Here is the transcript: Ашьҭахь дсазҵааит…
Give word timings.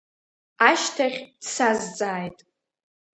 Ашьҭахь 0.69 1.19
дсазҵааит… 1.41 2.37